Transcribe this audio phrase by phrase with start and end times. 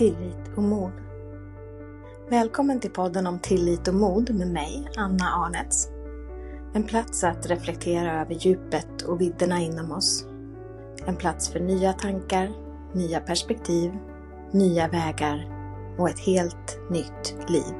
[0.00, 0.92] tillit och mod.
[2.30, 5.88] Välkommen till podden om tillit och mod med mig, Anna Arnets.
[6.74, 10.26] En plats att reflektera över djupet och vidderna inom oss.
[11.06, 12.50] En plats för nya tankar,
[12.94, 13.92] nya perspektiv,
[14.52, 15.48] nya vägar
[15.98, 17.74] och ett helt nytt liv.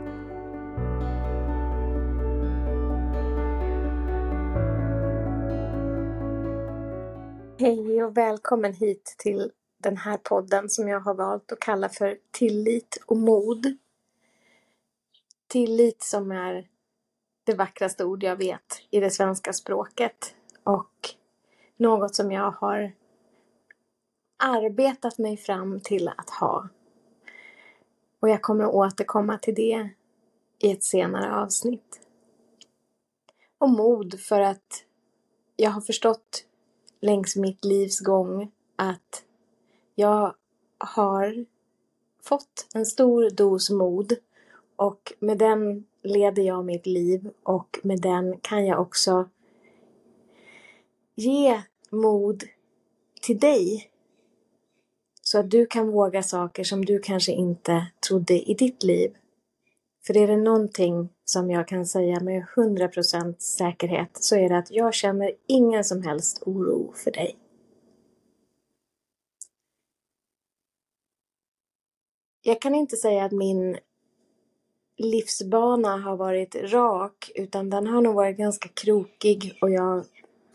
[7.59, 9.51] Hej och välkommen hit till
[9.83, 13.77] den här podden som jag har valt att kalla för Tillit och mod.
[15.49, 16.69] Tillit som är
[17.45, 21.11] det vackraste ord jag vet i det svenska språket och
[21.77, 22.93] något som jag har
[24.37, 26.69] arbetat mig fram till att ha.
[28.21, 29.89] Och jag kommer att återkomma till det
[30.59, 32.01] i ett senare avsnitt.
[33.59, 34.85] Och mod för att
[35.57, 36.45] jag har förstått
[37.01, 39.25] längs mitt livs gång att
[40.01, 40.35] jag
[40.79, 41.45] har
[42.23, 44.17] fått en stor dos mod
[44.77, 49.29] och med den leder jag mitt liv och med den kan jag också
[51.15, 52.45] ge mod
[53.23, 53.91] till dig.
[55.23, 59.17] Så att du kan våga saker som du kanske inte trodde i ditt liv.
[60.07, 64.71] För är det någonting som jag kan säga med 100% säkerhet så är det att
[64.71, 67.40] jag känner ingen som helst oro för dig.
[72.43, 73.79] Jag kan inte säga att min
[74.97, 80.05] livsbana har varit rak utan den har nog varit ganska krokig och jag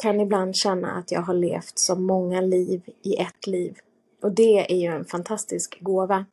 [0.01, 3.77] kan ibland känna att jag har levt så många liv i ett liv.
[4.21, 6.25] Och det är ju en fantastisk gåva.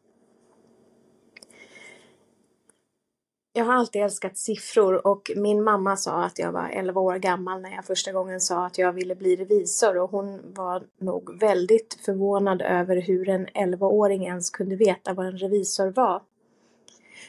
[3.55, 7.61] Jag har alltid älskat siffror och min mamma sa att jag var 11 år gammal
[7.61, 11.99] när jag första gången sa att jag ville bli revisor och hon var nog väldigt
[12.05, 16.23] förvånad över hur en 11-åring ens kunde veta vad en revisor var.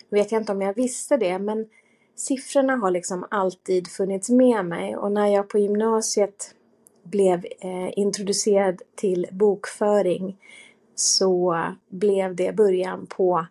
[0.09, 1.65] Nu vet jag inte om jag visste det men
[2.15, 6.55] siffrorna har liksom alltid funnits med mig och när jag på gymnasiet
[7.03, 10.37] blev eh, introducerad till bokföring
[10.95, 13.45] så blev det början på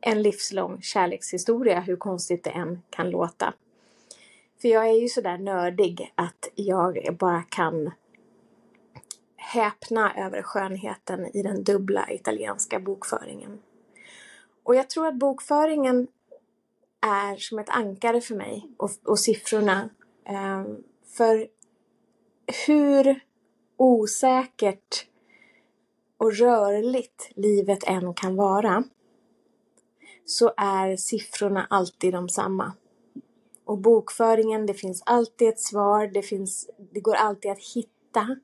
[0.00, 3.54] en livslång kärlekshistoria, hur konstigt det än kan låta.
[4.60, 7.90] För jag är ju sådär nördig att jag bara kan
[9.36, 13.58] häpna över skönheten i den dubbla italienska bokföringen.
[14.62, 16.06] Och jag tror att bokföringen
[17.00, 19.88] är som ett ankare för mig och, och siffrorna.
[20.24, 20.64] Eh,
[21.16, 21.48] för
[22.66, 23.20] hur
[23.76, 25.06] osäkert
[26.16, 28.84] och rörligt livet än kan vara
[30.30, 32.72] så är siffrorna alltid de samma.
[33.64, 38.36] Och bokföringen, det finns alltid ett svar, det, finns, det går alltid att hitta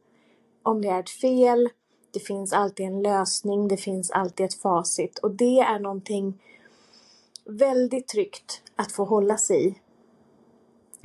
[0.62, 1.68] om det är ett fel.
[2.10, 6.42] Det finns alltid en lösning, det finns alltid ett facit och det är någonting
[7.44, 9.74] väldigt tryggt att få hålla sig i.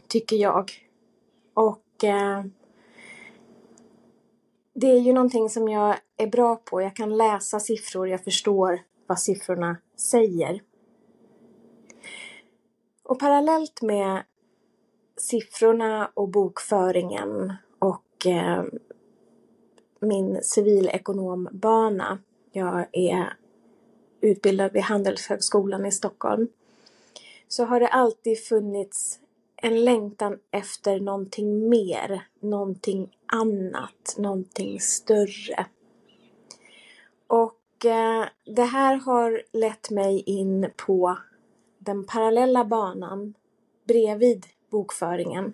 [0.08, 0.72] Tycker jag.
[1.54, 2.44] Och eh,
[4.74, 6.82] det är ju någonting som jag är bra på.
[6.82, 10.62] Jag kan läsa siffror, jag förstår vad siffrorna säger.
[13.12, 14.24] Och parallellt med
[15.18, 18.64] siffrorna och bokföringen och eh,
[20.00, 22.20] min civilekonombana.
[22.52, 23.34] Jag är
[24.22, 26.48] utbildad vid Handelshögskolan i Stockholm.
[27.48, 29.20] Så har det alltid funnits
[29.56, 35.66] en längtan efter någonting mer, någonting annat, någonting större.
[37.28, 41.18] Och eh, det här har lett mig in på
[41.84, 43.34] den parallella banan
[43.88, 45.54] bredvid bokföringen.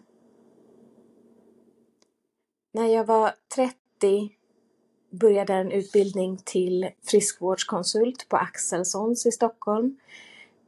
[2.72, 4.36] När jag var 30
[5.10, 9.98] började en utbildning till friskvårdskonsult på Axelssons i Stockholm.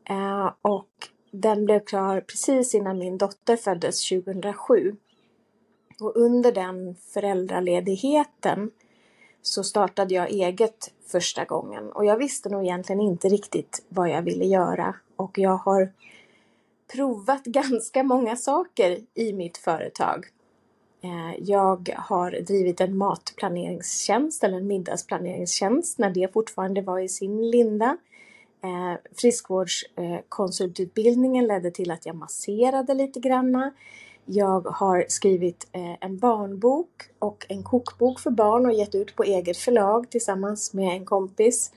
[0.10, 4.96] Eh, och den blev klar precis innan min dotter föddes 2007.
[6.00, 8.72] Och under den föräldraledigheten
[9.50, 14.22] så startade jag eget första gången och jag visste nog egentligen inte riktigt vad jag
[14.22, 15.92] ville göra och jag har
[16.94, 20.26] provat ganska många saker i mitt företag.
[21.02, 27.50] Eh, jag har drivit en matplaneringstjänst eller en middagsplaneringstjänst när det fortfarande var i sin
[27.50, 27.98] linda.
[28.64, 33.74] Eh, Friskvårdskonsultutbildningen eh, ledde till att jag masserade lite granna.
[34.26, 36.90] Jag har skrivit eh, en barnbok
[37.20, 41.72] och en kokbok för barn och gett ut på eget förlag tillsammans med en kompis.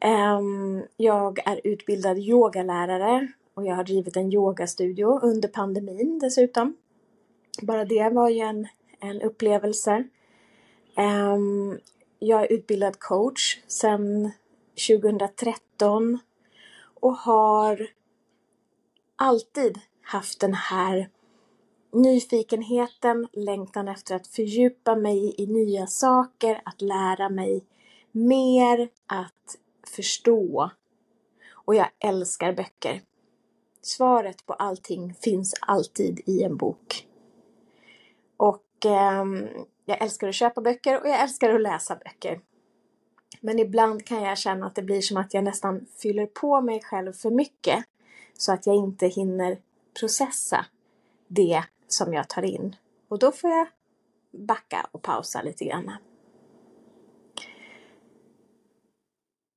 [0.00, 6.76] Ehm, jag är utbildad yogalärare och jag har drivit en yogastudio under pandemin dessutom.
[7.62, 8.68] Bara det var ju en,
[9.00, 10.04] en upplevelse.
[10.96, 11.78] Ehm,
[12.18, 14.30] jag är utbildad coach sedan
[14.88, 16.18] 2013
[17.00, 17.86] och har
[19.16, 19.78] alltid
[20.08, 21.08] haft den här
[21.92, 27.64] nyfikenheten, längtan efter att fördjupa mig i nya saker, att lära mig
[28.12, 29.56] mer, att
[29.86, 30.70] förstå.
[31.52, 33.00] Och jag älskar böcker.
[33.82, 37.06] Svaret på allting finns alltid i en bok.
[38.36, 39.24] Och eh,
[39.84, 42.40] jag älskar att köpa böcker och jag älskar att läsa böcker.
[43.40, 46.80] Men ibland kan jag känna att det blir som att jag nästan fyller på mig
[46.82, 47.84] själv för mycket.
[48.38, 49.58] Så att jag inte hinner
[50.00, 50.66] processa
[51.28, 52.76] det som jag tar in.
[53.08, 53.66] Och då får jag
[54.30, 55.92] backa och pausa lite grann.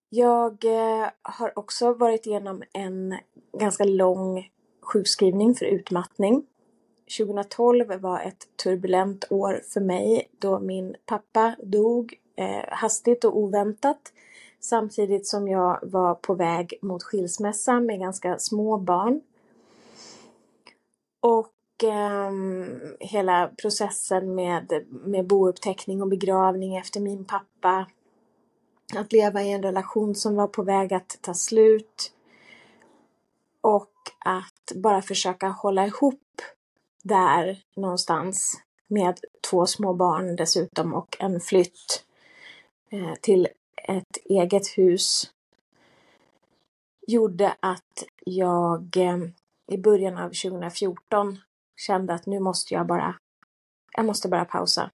[0.10, 3.18] Jag eh, har också varit igenom en
[3.60, 4.52] ganska lång
[4.82, 6.46] sjukskrivning för utmattning.
[7.18, 14.14] 2012 var ett turbulent år för mig då min pappa dog eh, hastigt och oväntat
[14.60, 19.22] samtidigt som jag var på väg mot skilsmässa med ganska små barn.
[21.22, 22.32] Och eh,
[23.00, 27.86] hela processen med, med bouppteckning och begravning efter min pappa.
[28.96, 32.14] Att leva i en relation som var på väg att ta slut.
[33.62, 36.42] Och att bara försöka hålla ihop
[37.04, 39.20] där någonstans med
[39.50, 42.06] två små barn dessutom och en flytt
[42.90, 43.48] eh, till
[43.88, 45.32] ett eget hus
[47.08, 49.18] gjorde att jag eh,
[49.72, 51.38] i början av 2014
[51.76, 53.16] kände att nu måste jag bara,
[53.94, 54.92] jag måste bara pausa.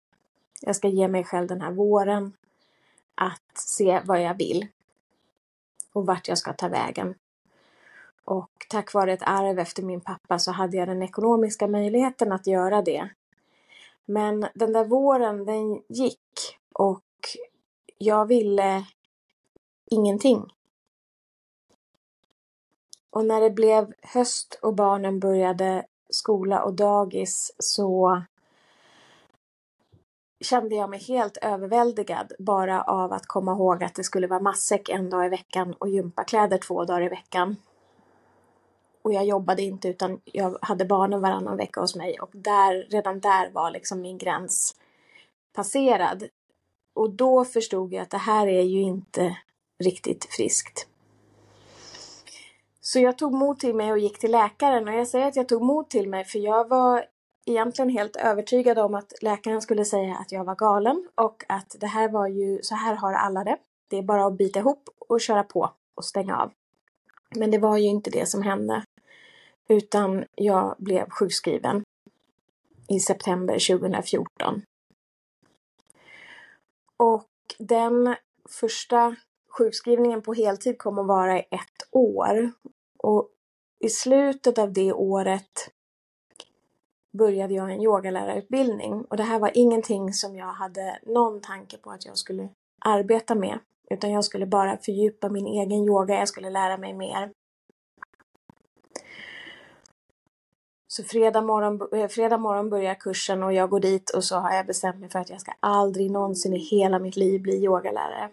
[0.61, 2.33] Jag ska ge mig själv den här våren
[3.15, 4.67] att se vad jag vill
[5.93, 7.15] och vart jag ska ta vägen.
[8.23, 12.47] Och tack vare ett arv efter min pappa så hade jag den ekonomiska möjligheten att
[12.47, 13.09] göra det.
[14.05, 17.03] Men den där våren, den gick och
[17.97, 18.85] jag ville
[19.85, 20.53] ingenting.
[23.09, 28.21] Och när det blev höst och barnen började skola och dagis så
[30.41, 34.89] kände jag mig helt överväldigad bara av att komma ihåg att det skulle vara matsäck
[34.89, 37.55] en dag i veckan och gympakläder två dagar i veckan.
[39.01, 43.19] Och jag jobbade inte utan jag hade barnen varannan vecka hos mig och där, redan
[43.19, 44.75] där var liksom min gräns
[45.53, 46.23] passerad.
[46.93, 49.37] Och då förstod jag att det här är ju inte
[49.83, 50.87] riktigt friskt.
[52.87, 55.47] Så jag tog mod till mig och gick till läkaren och jag säger att jag
[55.47, 57.05] tog mod till mig för jag var
[57.45, 61.87] egentligen helt övertygad om att läkaren skulle säga att jag var galen och att det
[61.87, 63.57] här var ju, så här har alla det.
[63.87, 66.51] Det är bara att bita ihop och köra på och stänga av.
[67.35, 68.83] Men det var ju inte det som hände.
[69.67, 71.83] Utan jag blev sjukskriven
[72.89, 74.61] i september 2014.
[76.97, 77.29] Och
[77.59, 78.15] den
[78.49, 79.15] första
[79.57, 82.51] sjukskrivningen på heltid kom att vara i ett år.
[83.07, 83.29] Och
[83.79, 85.69] i slutet av det året
[87.17, 91.91] började jag en yogalärarutbildning och det här var ingenting som jag hade någon tanke på
[91.91, 92.49] att jag skulle
[92.85, 93.59] arbeta med.
[93.89, 97.31] Utan jag skulle bara fördjupa min egen yoga, jag skulle lära mig mer.
[100.87, 104.51] Så fredag morgon, eh, fredag morgon börjar kursen och jag går dit och så har
[104.51, 108.29] jag bestämt mig för att jag ska aldrig någonsin i hela mitt liv bli yogalärare.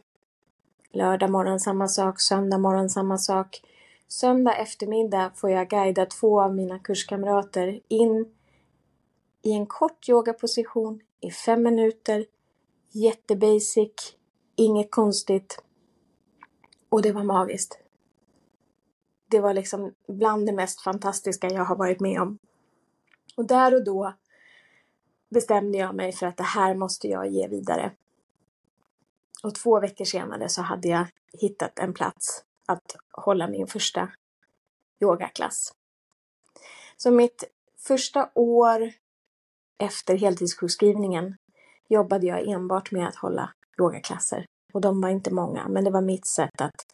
[0.92, 3.60] Lördag morgon samma sak, söndag morgon samma sak.
[4.08, 8.34] Söndag eftermiddag får jag guida två av mina kurskamrater in
[9.42, 12.26] i en kort yogaposition i fem minuter.
[12.90, 14.16] Jättebasic,
[14.56, 15.62] inget konstigt.
[16.88, 17.78] Och det var magiskt.
[19.30, 22.38] Det var liksom bland det mest fantastiska jag har varit med om.
[23.36, 24.14] Och där och då
[25.28, 27.92] bestämde jag mig för att det här måste jag ge vidare.
[29.42, 34.08] Och två veckor senare så hade jag hittat en plats att hålla min första
[35.02, 35.72] yogaklass.
[36.96, 37.44] Så mitt
[37.78, 38.92] första år
[39.78, 41.36] efter heltidssjukskrivningen
[41.88, 44.46] jobbade jag enbart med att hålla yogaklasser.
[44.72, 46.86] Och de var inte många, men det var mitt sätt att,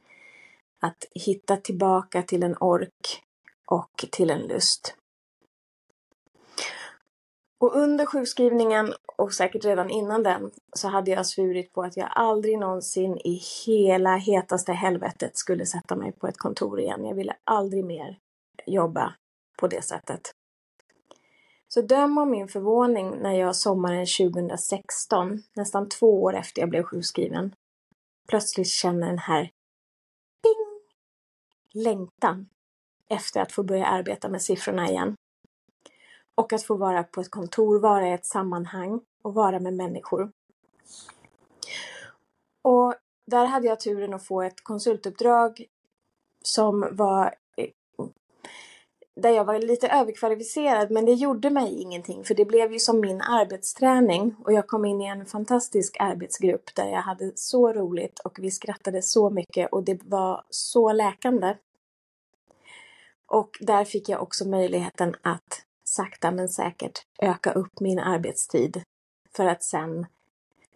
[0.81, 3.23] att hitta tillbaka till en ork
[3.67, 4.95] och till en lust.
[7.61, 12.09] Och under sjukskrivningen och säkert redan innan den så hade jag svurit på att jag
[12.13, 17.05] aldrig någonsin i hela hetaste helvetet skulle sätta mig på ett kontor igen.
[17.05, 18.19] Jag ville aldrig mer
[18.67, 19.15] jobba
[19.59, 20.21] på det sättet.
[21.69, 26.83] Så döm om min förvåning när jag sommaren 2016, nästan två år efter jag blev
[26.83, 27.55] sjukskriven,
[28.29, 29.51] plötsligt känner den här
[30.43, 30.81] ping,
[31.85, 32.49] längtan
[33.09, 35.17] efter att få börja arbeta med siffrorna igen.
[36.41, 40.33] Och att få vara på ett kontor, vara i ett sammanhang och vara med människor.
[42.63, 42.95] Och
[43.27, 45.67] där hade jag turen att få ett konsultuppdrag
[46.45, 47.35] som var
[49.17, 53.01] där jag var lite överkvalificerad men det gjorde mig ingenting för det blev ju som
[53.01, 58.19] min arbetsträning och jag kom in i en fantastisk arbetsgrupp där jag hade så roligt
[58.19, 61.57] och vi skrattade så mycket och det var så läkande.
[63.27, 68.83] Och där fick jag också möjligheten att sakta men säkert öka upp min arbetstid
[69.37, 70.07] för att sen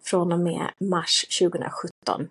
[0.03, 2.29] från och med mars 2017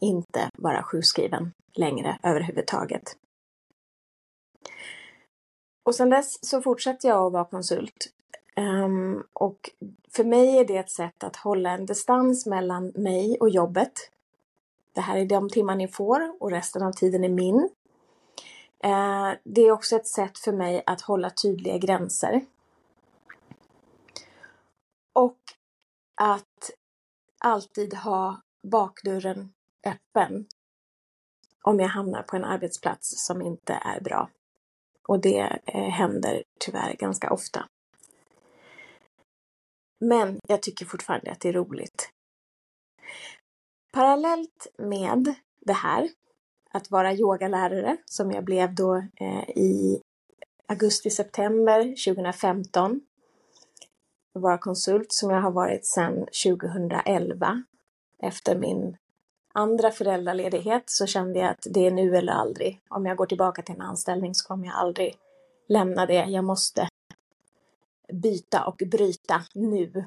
[0.00, 3.16] inte vara sjukskriven längre överhuvudtaget.
[5.82, 8.12] Och sen dess så fortsätter jag att vara konsult.
[8.56, 9.70] Um, och
[10.10, 13.92] för mig är det ett sätt att hålla en distans mellan mig och jobbet.
[14.92, 17.68] Det här är de timmar ni får och resten av tiden är min.
[18.84, 22.44] Eh, det är också ett sätt för mig att hålla tydliga gränser.
[25.12, 25.38] Och
[26.14, 26.70] att
[27.38, 29.52] alltid ha bakdörren
[29.86, 30.46] öppen
[31.62, 34.30] om jag hamnar på en arbetsplats som inte är bra.
[35.08, 37.68] Och det eh, händer tyvärr ganska ofta.
[40.00, 42.10] Men jag tycker fortfarande att det är roligt.
[43.92, 46.08] Parallellt med det här,
[46.72, 50.02] att vara yogalärare, som jag blev då eh, i
[50.66, 51.82] augusti-september
[52.14, 53.00] 2015,
[54.32, 57.62] vara konsult som jag har varit sedan 2011
[58.22, 58.96] efter min
[59.52, 62.80] andra föräldraledighet så kände jag att det är nu eller aldrig.
[62.88, 65.16] Om jag går tillbaka till en anställning så kommer jag aldrig
[65.68, 66.24] lämna det.
[66.24, 66.88] Jag måste
[68.12, 70.04] byta och bryta nu.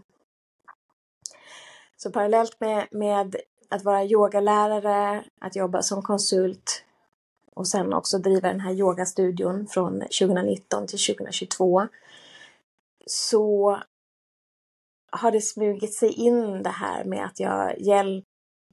[1.97, 3.35] Så parallellt med, med
[3.73, 6.83] att vara yogalärare, att jobba som konsult
[7.55, 11.87] och sen också driva den här yogastudion från 2019 till 2022
[13.05, 13.79] så
[15.11, 18.23] har det smugit sig in det här med att jag hjälp,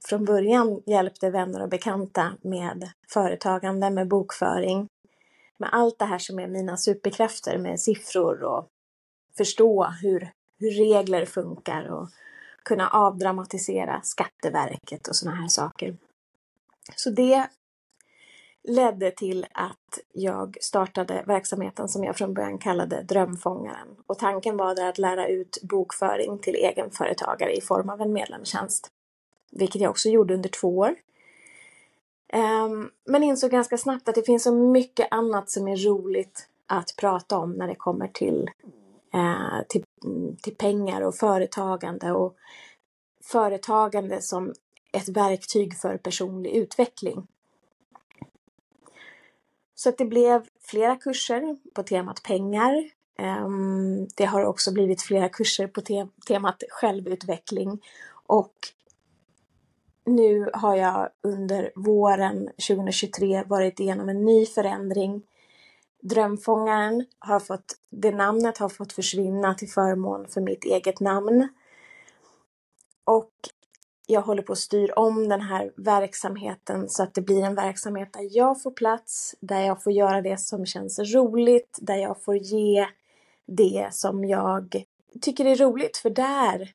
[0.04, 4.87] från början hjälpte vänner och bekanta med företagande, med bokföring,
[5.59, 8.66] med allt det här som är mina superkrafter med siffror och
[9.37, 12.09] förstå hur, hur regler funkar och
[12.62, 15.97] kunna avdramatisera Skatteverket och sådana här saker.
[16.97, 17.49] Så det
[18.69, 23.88] ledde till att jag startade verksamheten som jag från början kallade Drömfångaren.
[24.07, 28.90] Och tanken var där att lära ut bokföring till egenföretagare i form av en medlemstjänst
[29.50, 30.95] vilket jag också gjorde under två år.
[32.29, 36.95] Ehm, men insåg ganska snabbt att det finns så mycket annat som är roligt att
[36.97, 38.50] prata om när det kommer till,
[39.14, 39.85] Eh, till,
[40.43, 42.37] till pengar och företagande och
[43.25, 44.55] företagande som
[44.93, 47.26] ett verktyg för personlig utveckling.
[49.75, 52.90] Så att det blev flera kurser på temat pengar.
[53.19, 55.81] Ehm, det har också blivit flera kurser på
[56.26, 57.81] temat självutveckling
[58.26, 58.55] och
[60.05, 65.23] nu har jag under våren 2023 varit igenom en ny förändring.
[66.00, 71.49] Drömfångaren har fått, det namnet har fått försvinna till förmån för mitt eget namn.
[73.04, 73.33] Och
[74.07, 78.12] jag håller på att styra om den här verksamheten så att det blir en verksamhet
[78.12, 82.37] där jag får plats, där jag får göra det som känns roligt, där jag får
[82.37, 82.87] ge
[83.47, 84.85] det som jag
[85.21, 86.73] tycker är roligt, för där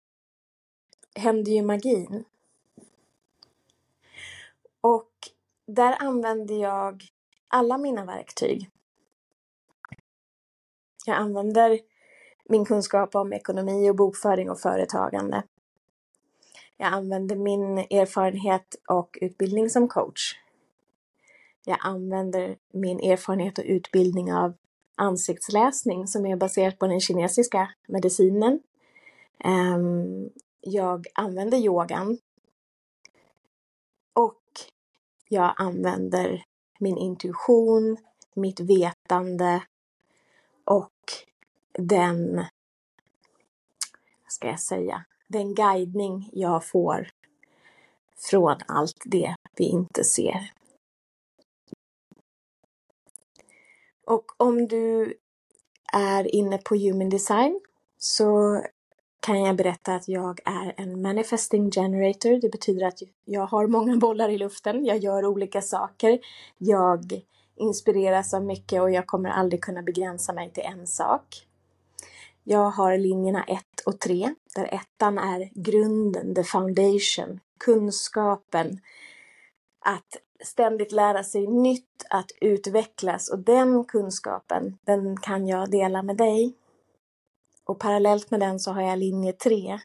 [1.16, 2.24] händer ju magin.
[4.82, 5.12] Och
[5.68, 7.04] där använder jag
[7.48, 8.70] alla mina verktyg.
[11.06, 11.80] Jag använder
[12.50, 15.44] min kunskap om ekonomi och bokföring och företagande.
[16.78, 20.36] Jag använder min erfarenhet och utbildning som coach.
[21.66, 24.54] Jag använder min erfarenhet och utbildning av
[24.96, 28.60] ansiktsläsning som är baserat på den kinesiska medicinen.
[29.40, 30.30] Ehm,
[30.62, 32.18] jag använder yogan.
[34.14, 34.42] Och
[35.30, 36.46] jag använder
[36.80, 37.98] min intuition,
[38.34, 39.62] mitt vetande
[40.66, 40.95] och
[41.78, 42.36] den,
[44.24, 47.10] vad ska jag säga, den guidning jag får
[48.18, 50.52] från allt det vi inte ser.
[54.06, 55.14] Och om du
[55.94, 57.62] är inne på human design
[57.98, 58.62] så
[59.20, 62.42] kan jag berätta att jag är en manifesting generator.
[62.42, 64.86] Det betyder att jag har många bollar i luften.
[64.86, 66.20] Jag gör olika saker.
[66.58, 67.22] Jag
[67.56, 71.45] inspireras av mycket och jag kommer aldrig kunna begränsa mig till en sak.
[72.48, 78.80] Jag har linjerna 1 och 3 där ettan är grunden, the foundation, kunskapen,
[79.80, 86.18] att ständigt lära sig nytt, att utvecklas och den kunskapen, den kan jag dela med
[86.18, 86.56] dig.
[87.64, 89.80] Och parallellt med den så har jag linje 3.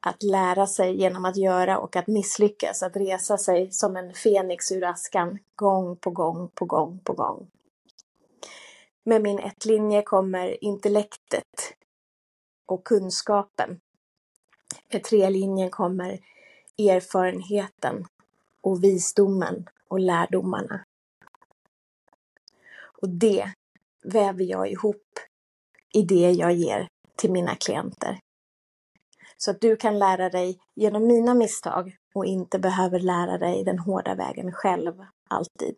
[0.00, 4.72] att lära sig genom att göra och att misslyckas, att resa sig som en fenix
[4.72, 7.50] ur askan gång på gång på gång på gång.
[9.08, 11.74] Med min ettlinje kommer intellektet
[12.66, 13.80] och kunskapen.
[14.92, 16.18] Med trelinjen kommer
[16.78, 18.04] erfarenheten
[18.60, 20.84] och visdomen och lärdomarna.
[23.02, 23.52] Och det
[24.02, 25.18] väver jag ihop
[25.94, 28.18] i det jag ger till mina klienter.
[29.36, 33.78] Så att du kan lära dig genom mina misstag och inte behöver lära dig den
[33.78, 35.76] hårda vägen själv, alltid.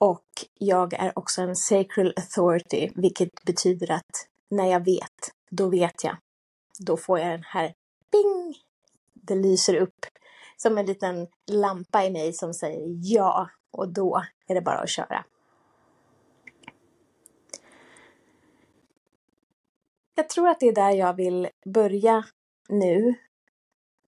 [0.00, 6.04] Och jag är också en sacral authority, vilket betyder att när jag vet, då vet
[6.04, 6.16] jag.
[6.78, 7.74] Då får jag den här
[8.12, 8.54] ping!
[9.14, 10.06] Det lyser upp
[10.56, 14.90] som en liten lampa i mig som säger ja och då är det bara att
[14.90, 15.24] köra.
[20.14, 22.24] Jag tror att det är där jag vill börja
[22.68, 23.14] nu.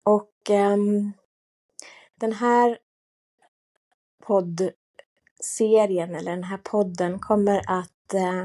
[0.03, 1.13] Och um,
[2.15, 2.79] den här
[5.43, 8.43] serien eller den här podden kommer att eh,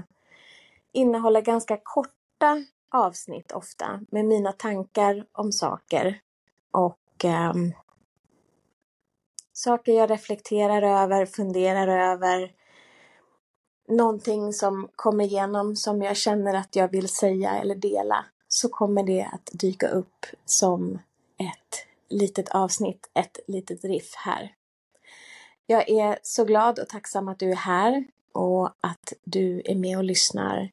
[0.92, 6.20] innehålla ganska korta avsnitt ofta med mina tankar om saker
[6.70, 7.72] och um,
[9.52, 12.52] saker jag reflekterar över, funderar över,
[13.88, 19.02] någonting som kommer igenom som jag känner att jag vill säga eller dela så kommer
[19.02, 20.98] det att dyka upp som
[21.38, 24.54] ett litet avsnitt, ett litet riff här.
[25.68, 29.98] Jag är så glad och tacksam att du är här och att du är med
[29.98, 30.70] och lyssnar.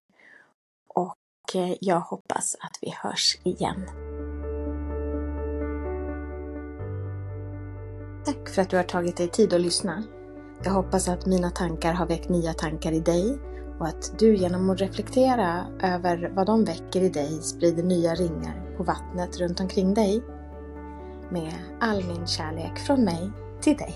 [0.87, 3.85] Och eh, jag hoppas att vi hörs igen.
[8.25, 10.03] Tack för att du har tagit dig tid att lyssna.
[10.63, 13.37] Jag hoppas att mina tankar har väckt nya tankar i dig
[13.79, 18.75] och att du genom att reflektera över vad de väcker i dig sprider nya ringar
[18.77, 20.23] på vattnet runt omkring dig.
[21.29, 23.95] Med all min kärlek från mig till dig.